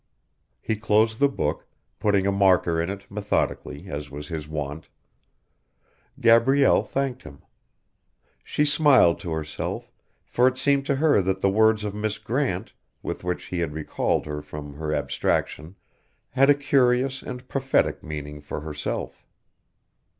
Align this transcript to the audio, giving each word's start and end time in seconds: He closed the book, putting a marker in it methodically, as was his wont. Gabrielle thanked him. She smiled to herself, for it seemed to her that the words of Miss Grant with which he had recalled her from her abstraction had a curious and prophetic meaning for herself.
He 0.63 0.75
closed 0.77 1.19
the 1.19 1.29
book, 1.29 1.67
putting 1.99 2.25
a 2.25 2.31
marker 2.31 2.81
in 2.81 2.89
it 2.89 3.05
methodically, 3.11 3.87
as 3.87 4.09
was 4.09 4.29
his 4.29 4.47
wont. 4.47 4.89
Gabrielle 6.19 6.81
thanked 6.81 7.21
him. 7.21 7.43
She 8.43 8.65
smiled 8.65 9.19
to 9.19 9.29
herself, 9.29 9.91
for 10.25 10.47
it 10.47 10.57
seemed 10.57 10.87
to 10.87 10.95
her 10.95 11.21
that 11.21 11.41
the 11.41 11.51
words 11.51 11.83
of 11.83 11.93
Miss 11.93 12.17
Grant 12.17 12.73
with 13.03 13.23
which 13.23 13.43
he 13.45 13.59
had 13.59 13.73
recalled 13.75 14.25
her 14.25 14.41
from 14.41 14.73
her 14.73 14.91
abstraction 14.91 15.75
had 16.31 16.49
a 16.49 16.55
curious 16.55 17.21
and 17.21 17.47
prophetic 17.47 18.01
meaning 18.01 18.41
for 18.41 18.61
herself. 18.61 19.23